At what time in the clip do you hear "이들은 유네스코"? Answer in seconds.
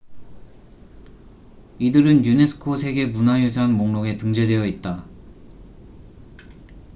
1.77-2.75